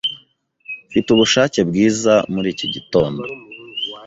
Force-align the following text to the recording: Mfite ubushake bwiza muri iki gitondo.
Mfite 0.87 1.07
ubushake 1.15 1.59
bwiza 1.69 2.13
muri 2.33 2.47
iki 2.53 2.67
gitondo. 2.73 3.21